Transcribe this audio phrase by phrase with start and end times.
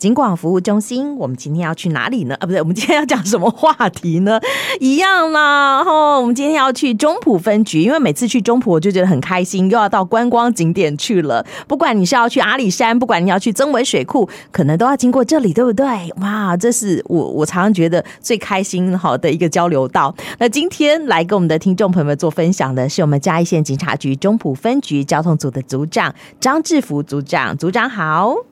[0.00, 2.34] 警广服务中心，我们今天要去哪里呢？
[2.36, 4.40] 啊，不对，我们今天要讲什么话题呢？
[4.80, 11.44] 一样啦，吼我们今天要去中埔分局，因为每次去中埔我就觉得很开心，又要到观光景点去了。
[11.68, 15.86] 不管你是要去阿里山，不管你要去曾文水库，可能都要经过这里，对不对？
[16.22, 20.14] 哇，这是我我常常觉得最开心好的一个交流道。
[20.38, 28.49] 那今天来跟我们的听众朋友们做分享的是我们嘉义县警察局中埔分局交通组的组长张志福组长，组长好。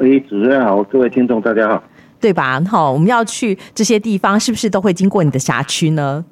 [0.00, 1.82] 喂，主持人好，各位听众大家好，
[2.18, 2.58] 对吧？
[2.66, 6.24] 好，我们要去这些地方，是不是都会经过你的辖区呢？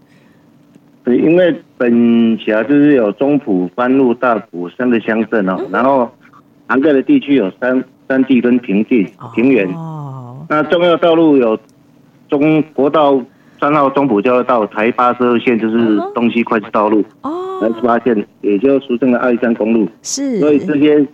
[1.05, 6.11] 对，因为本辖就是有中埔、番路、大埔三个乡镇哦，然后
[6.67, 9.69] 涵盖的地区有山山地跟平地平原。
[9.75, 11.59] 哦，那重要道路有
[12.31, 13.21] 中国道
[13.61, 21.07] 三号中埔交流道，台八十二线就是东西快速道路哦，台十八线也就俗称的阿里山公路是，所以这些。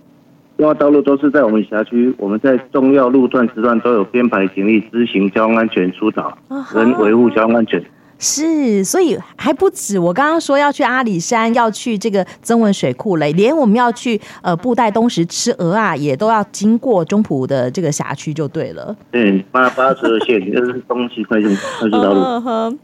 [0.57, 6.37] 重要道路都是在我们辖区，我们在重要路段时段都有编排警力执行交通安全疏导，
[6.73, 7.83] 跟维护交通安全。
[8.19, 9.99] 是，所以还不止。
[9.99, 18.97] 我刚刚说要去阿里山，要去这个曾文水库嘞，连我们要去呃布袋东石吃鹅啊，也都要经过中埔的这个辖区就对了。
[19.13, 21.49] 嗯，八八十二线就是东西快速
[21.79, 22.21] 快速道路。
[22.47, 22.79] 嗯、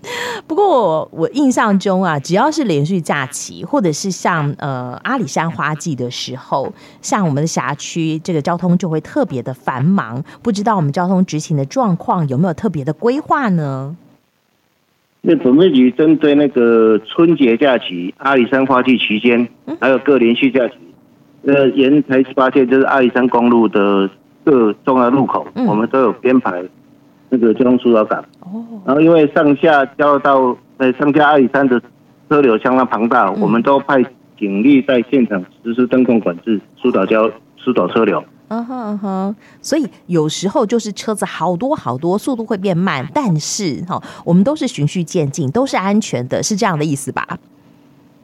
[0.47, 10.23] 不过我我印象中啊，只要是连续假期，或者是像呃阿里山花季的时候，像我们的辖区这个交通就会特别的繁忙。
[10.43, 13.97] 不知道我们交通执行的状况有没有特别的规划呢？
[15.23, 19.47] 那总分局针对那个春节假期、阿里山花季期间，
[19.79, 20.75] 还有各连续假期，
[21.45, 24.09] 呃，沿台十八线就是阿里山公路的
[24.45, 26.63] 各重要路口，我们都有编排
[27.29, 28.25] 那个交通疏导岗。
[28.41, 28.65] 哦。
[28.87, 31.81] 然后因为上下交到呃上下阿里山的
[32.31, 34.03] 车流相当庞大，我们都派
[34.39, 38.25] 警力在现场实施灯控管制，疏导交疏导车流。
[38.53, 47.39] 嗯哼嗯哼，所以有时候就是车子好多好多，速度会变慢，但是哈，我们都是循序渐进，都是安全的，是这样的意思吧？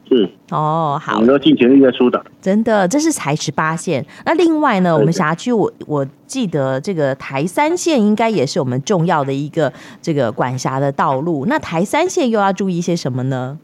[0.09, 2.21] 是哦，好，我们要尽全力在疏导。
[2.41, 4.05] 真的，这是才十八线。
[4.25, 9.71] 那另外呢，我们辖区我我记得这个台三线应该也是我们重要的一个
[10.01, 11.45] 这个管辖的道路。
[11.45, 13.57] 那台三线又要注意一些什么呢？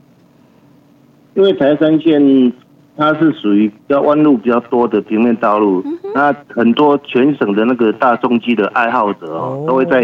[1.34, 2.54] 因为台三线。
[2.96, 5.84] 它是属于比较弯路比较多的平面道路，
[6.14, 10.02] 那很多全省的那个大众机的爱好者哦，都会在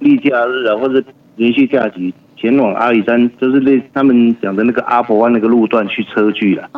[0.00, 1.00] 例假日啊，或者
[1.36, 6.68] 连续假期前往阿里山，就是那他们讲的那个阿婆湾那个路段去车距了。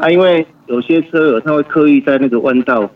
[0.00, 2.90] 啊，因为有些车友他会刻意在那个弯道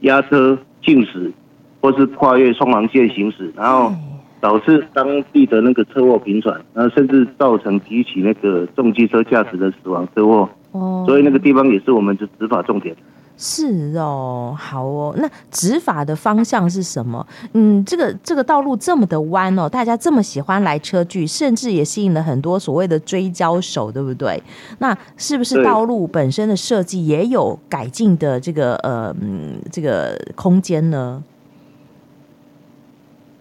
[0.00, 1.32] 压车行驶，
[1.80, 3.92] 或是跨越双黄线行驶，然后
[4.40, 10.48] 导致当地的那个车祸频传，然后甚至造成几起那个重机车驾驶的死亡车祸。
[10.72, 12.94] 哦，所以那个地方也是我们的执法重点。
[13.42, 15.14] 是哦，好哦。
[15.16, 17.26] 那执法的方向是什么？
[17.54, 24.42] 嗯，这个这个道路这么的弯哦，大家这么喜欢来车距，甚至也吸引了很多所谓的追焦手，对不对？
[24.78, 31.22] 那是不是道路本身的设计也有改进的这个呃嗯这个空间呢？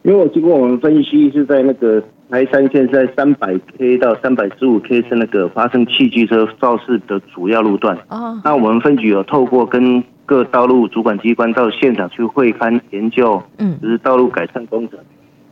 [0.04, 2.02] 因为我经过我们分析，是在那个。
[2.30, 7.98] 台山线在三百 K 到三百十五 K 是那个发生汽机车肇事的主要路段。
[8.10, 8.40] 哦。
[8.44, 15.00] 那我们分局有透过跟各道路主管机关到现场去会勘研究，嗯，就是道路改善工程。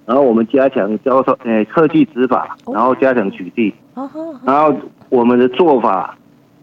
[0.05, 3.73] 然后我们加强交通，呃，科技执法，然后加强取缔。
[3.95, 4.09] 哦。
[4.45, 4.73] 然后
[5.09, 6.15] 我们的做法，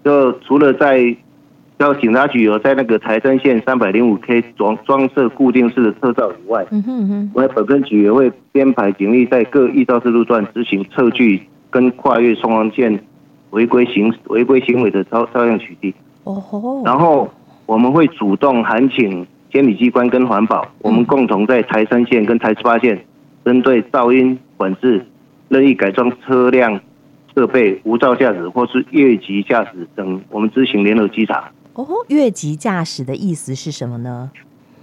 [0.05, 1.17] 就除了在。
[1.79, 12.99] 叫警察局有在那个台山县三百零五 K 装装设固定式的车道以外，嗯哼哼，我们本分局也会编排警力在各易肇事路段执行测距跟跨越双黄线
[13.51, 15.93] 违规行违规行为的照照样取缔。
[16.23, 17.29] 哦吼，然后
[17.67, 23.05] 我们会主动函请监理机关跟环保，我们共同在台山县跟台十八线
[23.45, 25.05] 针对噪音管制、
[25.49, 26.81] 任意改装车辆
[27.35, 31.51] 设备、无照驾驶或是越级驾驶等，我们执行联合稽查。
[31.75, 34.31] 哦，越级驾驶的意思是什么呢？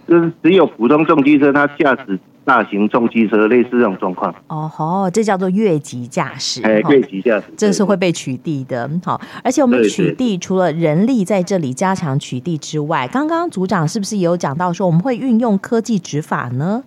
[0.07, 4.33] 就是只有普通重机车，它驾驶大型重机车，类似这种状况。
[4.48, 6.62] 哦吼，这叫做越级驾驶。
[6.63, 8.89] 哎，越级驾驶，这是会被取缔的。
[9.06, 16.83] 好，而且我们取缔除了人力在这里加强取缔之外，刚刚组长是不是也有讲到说我们会运用科技执法呢？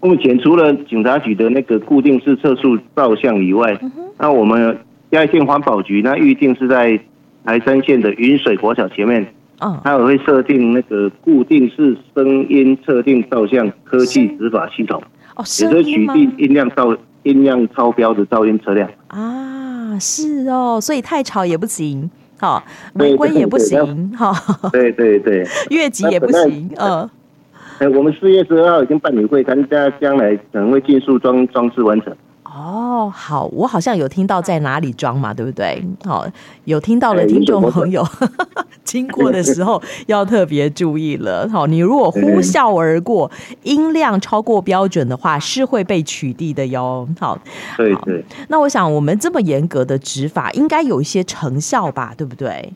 [0.00, 4.78] 目前除了警察局的那个固定式测速照相以外，嗯、那我们
[5.10, 7.00] 嘉义县环保局那预定是在。
[7.44, 9.26] 台山县的云水国小前面，
[9.60, 15.02] 嗯，它也会设定那个固定式声音测定照相科技执法系统，
[15.36, 22.62] 哦，也是取缔音量噪音量超标的噪音车辆啊，是哦，所以太吵也不行，好，
[22.94, 24.32] 违规也不行，哈，
[24.72, 25.18] 对 对。
[25.20, 27.08] 对，越级也不行，嗯，
[27.78, 32.14] 哎，我们四月十二号已经办理会勘，大家将来可能会尽速装装置完成。
[32.44, 35.82] 哦，好，我好像有听到在哪里装嘛，对不对？
[36.04, 36.26] 好，
[36.64, 38.06] 有听到了听众朋友
[38.84, 41.48] 经过的时候要特别注意了。
[41.48, 43.30] 好，你如果呼啸而过，
[43.62, 47.08] 音量超过标准的话，是会被取缔的哟。
[47.18, 47.38] 好，
[47.76, 48.24] 对对。
[48.48, 52.14] 那我想，我们这么严格的执法，应该有一些成效吧？
[52.16, 52.72] 对不对？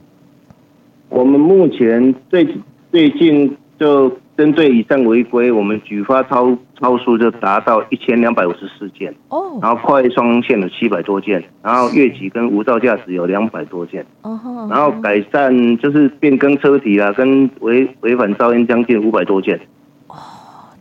[1.11, 2.47] 我们目前最
[2.91, 4.13] 最近就。
[4.39, 14.39] 针对以上违规，我们举发超超速就达到一千两百五十四件哦，然后跨越双线有七百多件，然后越级跟无照驾驶有两百多件哦，
[14.71, 19.59] 然后改善就是变更车体啊，跟违违反噪音将近五百多件
[20.07, 20.15] 哦，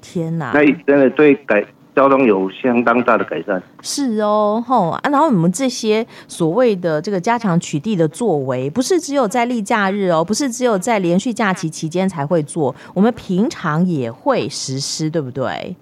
[0.04, 1.66] 天哪，那真的对改。
[1.98, 15.76] 交通有相当大的改善，是哦，吼啊，然后我们这些所谓的这个加强取缔的作为，不是只有在例假日哦，不是只有在连续假期期间才会做，我们平常也会实施，对不对？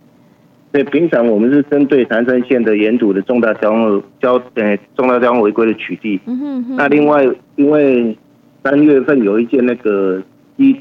[0.71, 6.17] 对，平常我们是针对台三线的沿途的重大交通交呃重大交通违规的取缔。
[6.27, 6.75] 嗯哼哼。
[6.77, 7.27] 那另外，
[7.57, 8.17] 因为
[8.63, 10.23] 三月份有一件那个
[10.55, 10.73] 一。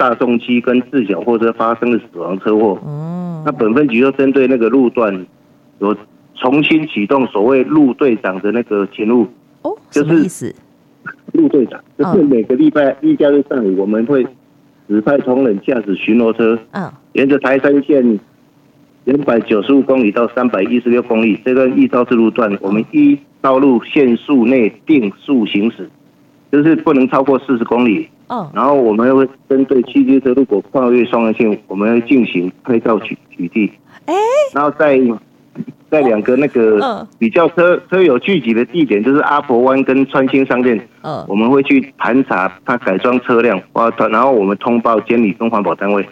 [0.00, 3.09] 大众机跟自小货车发生的死亡车祸，嗯，
[3.44, 5.26] 那本分局就针对那个路段
[5.78, 5.96] 有
[6.36, 9.26] 重新启动所谓路队长的那个勤务，
[9.62, 10.54] 哦，就是
[11.32, 14.26] 路队长，就是每个礼拜一假日上午，我们会
[14.88, 18.18] 指派同仁驾驶巡逻车，嗯，沿着台山线
[19.04, 25.88] 两百九十五公里到三百一十六公里这段易肇事路段，我们一道路限速内定速行驶，
[26.50, 28.08] 就是不能超过四十公里。
[28.28, 33.70] 嗯，然后我们会针对汽机车如果跨越双黄线，我们会进行拍照取取缔。
[34.06, 34.14] 哎，
[34.52, 34.98] 然后在
[35.90, 40.88] 在两个那个比较车车友聚集的地点，就是阿婆湾跟川兴商店。
[41.02, 46.06] 嗯，我们会去盘查他改装车辆，哇，然后我们通报监理跟环保单位。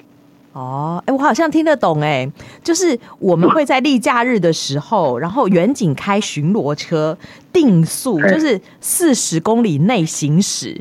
[0.53, 2.29] 哦，哎，我好像听得懂哎，
[2.65, 7.17] 就是我们会在例假日的时候，然后远景开巡逻车
[7.53, 10.81] 定速，就是四十公里内行驶。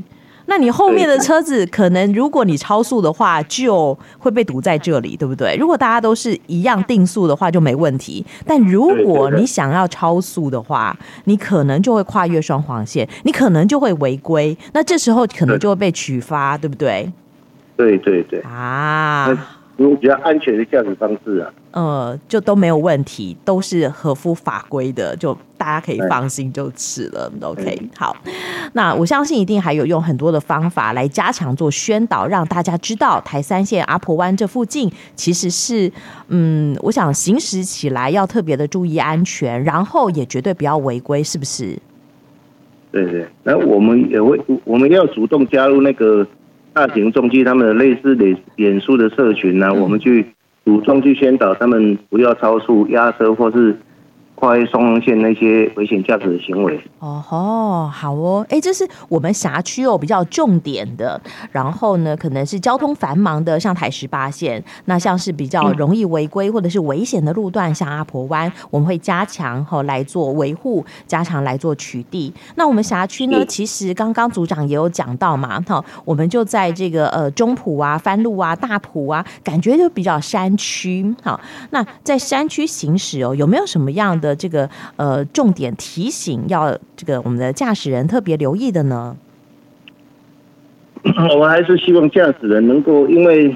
[0.50, 5.56] 那你后面的车子可能，如果你超速的话，就会被堵在这里，对不对？
[5.60, 8.26] 如果大家都是一样定速的话，就没问题。
[8.46, 14.58] 但如果你想要超速的话，你可能就会跨越双黄线，你可能就会违规。
[14.74, 17.12] 那这时候可能就会被取发，对不对？
[17.76, 19.57] 对对对啊。
[19.78, 27.32] 用比较安全的驾驶方式啊，呃，就都没有问题，都是合乎法规的，就大家可以放心就是了。
[27.42, 28.16] OK，好，
[28.74, 35.92] 那我相信一定还有用很多的方法来加强做宣导，让大家知道台三线阿婆湾这附近其实是，
[36.30, 41.78] 嗯，我想行驶起来要特别的注意安全，然后也绝对不要违规，是不是？
[42.92, 46.26] 对对，那我们也会，我们要主动加入那个。
[46.78, 50.24] 大型重机他们的类似脸脸书的社群呢、啊，我们去
[50.64, 53.76] 主动去宣导他们不要超速、压车或是。
[54.40, 56.80] 跨越双黄线那些危险驾驶的行为。
[57.00, 61.20] 哦吼，好哦，哎，这是我们辖区哦比较重点的，
[61.52, 72.32] 然后呢，可能是交通繁忙的，像台十八线，那像是比较容易违规或者是危险的路段，像阿婆湾，我们会加强哈来做维护，加强来做取缔。
[72.56, 81.40] 那我们辖区呢，其实刚刚组长也有讲到嘛，哈，我们就在这个呃中埔啊、番路啊、大埔啊，感觉就比较山区，好，
[81.72, 84.27] 那在山区行驶哦，有没有什么样的？
[84.28, 89.16] 的这个呃重点提醒，要这个我们的驾驶人特别留意的呢？
[91.32, 93.56] 我们还是希望驾驶人能够，因为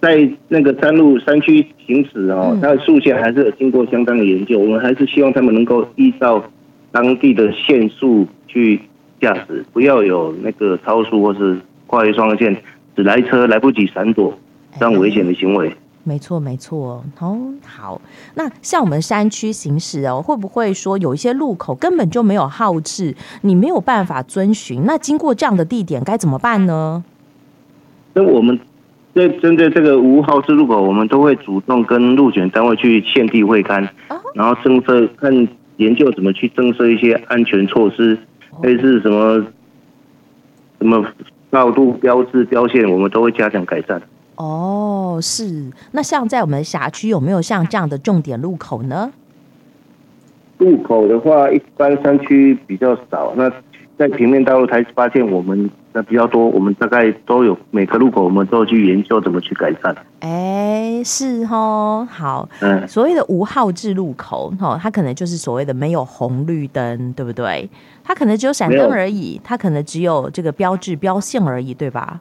[0.00, 4.58] 在那个山路山区行驶哦，它的速限还是有经过相当的研究。
[4.58, 6.44] 我们还是希望他们能够依照
[6.90, 8.80] 当地的限速去
[9.20, 12.54] 驾驶，不要有那个超速或是跨越双线，
[12.94, 14.36] 只来车来不及闪躲
[14.78, 15.72] 这样危险的行为。
[16.04, 17.04] 没错，没错哦。
[17.64, 18.00] 好，
[18.34, 24.84] 那像我们山区行驶哦，会不会说有一些路口根本就没有号志，你没有办法遵循？
[24.84, 27.04] 那经过这样的地点该怎么办呢？
[28.14, 28.58] 那我们
[29.14, 33.88] 在针对这个无号志路口，我们都会主动跟路权单位去现地会勘，
[34.34, 35.32] 然后增设看
[35.76, 38.18] 研究怎么去增设一些安全措施，
[38.62, 39.46] 类似什么
[40.80, 41.04] 什么
[41.50, 44.02] 道路标志标线，我们都会加强改善。
[44.36, 45.70] 哦，是。
[45.92, 49.12] 那像在我们辖区有没有像这样的重点路口呢？
[50.58, 53.32] 路口的话，一般山区比较少。
[53.36, 53.50] 那
[53.98, 56.46] 在平面道路才发现，我们那比较多。
[56.48, 59.94] 我们大概都有每个路口，我们都去研究怎么去改善。
[60.20, 62.48] 哎，是哦，好。
[62.60, 67.68] 嗯，所谓的无号制路口，哈，它可能就是所谓的没有红绿灯，对不对？
[68.04, 72.20] 它可能只有闪灯而已，它可能只有这个标志标线而已，对吧？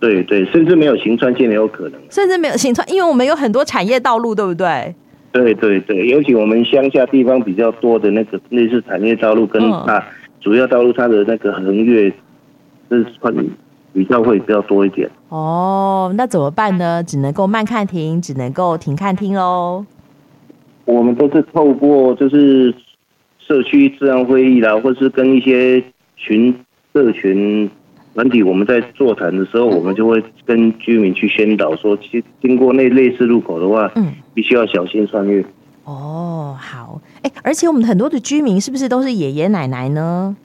[0.00, 4.94] 对对，甚至没有行穿线也有可能，甚至没有行穿，因为我们有很多产业道路，对不对？
[5.30, 10.04] 对对对，尤其我们乡下地方比较多的那个类似产业道路跟啊
[10.40, 12.10] 主要道路，它的那个横越
[12.88, 13.32] 是穿
[13.92, 15.08] 比较会比较多一点。
[15.28, 17.02] 哦，那怎么办呢？
[17.04, 19.84] 只能够慢看停，只能够停看听喽。
[20.86, 22.74] 我们都是透过就是
[23.38, 25.80] 社区治安会议啦，或是跟一些
[26.16, 26.52] 群
[26.92, 27.70] 社群
[28.14, 35.44] 团体，我们在座谈的时候，我们就会跟居民去宣导说，其实经过那类似路口的话，嗯，必须要小心穿越。
[35.84, 40.36] 哦，好，哎，而且我们很多的居民是不是都是爷爷奶奶呢？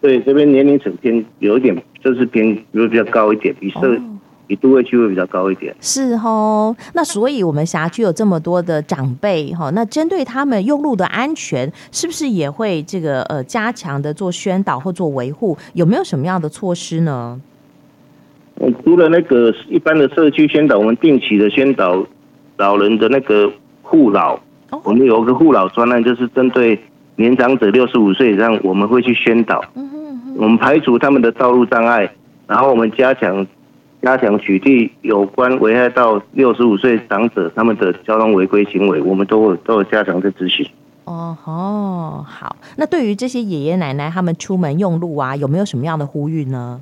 [0.00, 3.94] 对，这边年龄层偏有一点，就是偏比较高一点，比社。
[3.94, 4.11] 哦
[4.46, 6.74] 比都会区会比较高一点，是哦。
[6.94, 15.56] 那所以我们辖区有这么多的长辈哈，那针对他们用路的安全，是不是也会这个呃加强的做宣导或做维护？
[15.74, 17.40] 有没有什么样的措施呢？
[18.84, 22.04] 除了那个一般的社区宣导，我们定期的宣导
[22.56, 24.34] 老人的那个护老，
[24.70, 26.78] 哦、我们有个护老专案，就是针对
[27.16, 32.12] 年长者六十五岁以上，我们会去宣导，嗯哼嗯哼，我们排除他们的道路障碍，
[32.46, 33.46] 然后我们加强。
[34.02, 40.66] 加强取缔有关危害到六十五岁长者他们的交通违规行为，我们都会都有加强的执行。
[41.04, 42.56] 哦哦，好。
[42.76, 46.80] 那对于这些爷爷奶奶他们出门用路啊，有没有什么样的呼吁呢？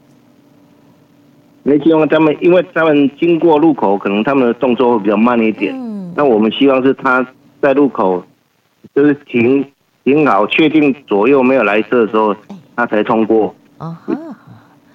[1.62, 5.74] 没希望他们，因为他们经过路口，可能他们的动作会比较慢一点。
[5.76, 6.12] 嗯。
[6.16, 7.26] 那我们希望是他
[7.60, 8.24] 在路口
[8.94, 9.62] 就是停
[10.04, 12.34] 停好，确定左右没有来车的时候，
[12.74, 13.54] 他才通过。
[13.76, 13.94] 哦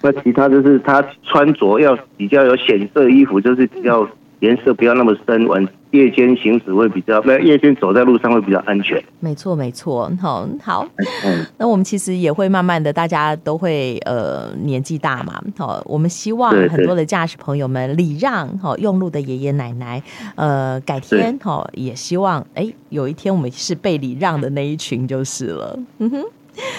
[0.06, 4.08] 那其他就是他穿着要比较有显色衣服，就是比较
[4.38, 9.02] 颜色不要那么深，晚夜间行驶会比较，那夜间走在路上会比较安全。
[9.18, 10.86] 没错，没错，好，好。
[11.24, 20.00] 嗯，那我们其实也会慢慢的，大家都会呃年纪大嘛，好，我们希望很多的驾驶朋友们礼让好用路的爷爷奶奶，
[20.36, 25.76] 呃，改天好也希望哎有一天我们是被礼让的那一群就是了。
[25.98, 26.22] 嗯哼。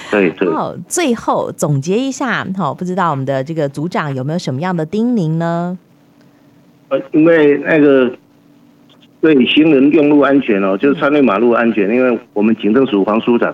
[0.09, 5.77] 对对，好，最后总结一下，好，不知道我们的这个组长有没有什么样的叮咛呢？
[6.89, 8.09] 呃，因为那个
[9.19, 13.53] 对行人用路安全哦，就是穿越马路安全，因为我们警政署黄署长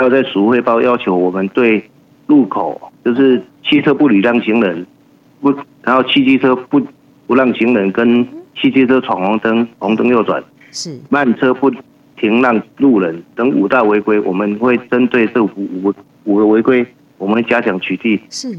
[0.00, 1.82] 要在署汇报要求我们对
[2.26, 4.86] 路口，就是汽车不礼让行人，
[5.40, 6.80] 不，然后汽机车不
[7.26, 8.24] 不让行人跟
[8.60, 11.70] 汽机车闯红灯，红灯右转，是慢车不。
[12.20, 16.86] 停让路人等五大违规，我们会针对这五五五个违规，
[17.16, 18.54] 我们会加强取缔，是，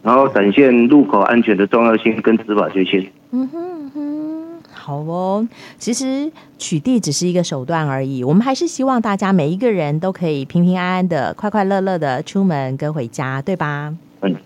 [0.00, 3.10] 然后展现路口安全的重要性跟执法决心。
[3.32, 5.46] 嗯哼哼，好哦。
[5.76, 13.92] 其实取缔只是一个手段而已，我们还是希望大家每一个人都可以平平安安的、快快乐乐的出门跟回家，对吧？
[14.20, 14.36] 嗯，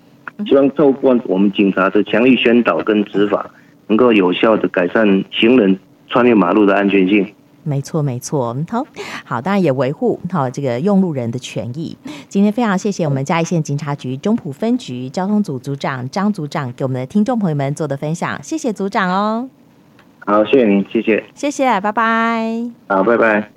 [0.46, 3.50] 希望透过我们警察的强力宣导跟执法，
[3.88, 7.26] 能够有效的改善行人穿越马路的安全性。
[7.66, 8.86] 没错，没错，好
[9.24, 11.96] 好，当然也维护好这个用路人的权益。
[12.28, 19.48] 今天非常谢谢我们嘉义县警察局中埔分局交通组组长张组长给我们的听众朋友们做的分享，谢谢组长哦。
[20.20, 22.70] 好，谢谢您，谢谢，谢谢，拜拜。
[22.88, 23.55] 好，拜拜。